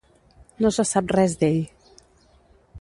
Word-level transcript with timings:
No 0.65 0.71
se 0.77 0.85
sap 0.93 1.13
res 1.17 1.37
d'ell. 1.43 1.61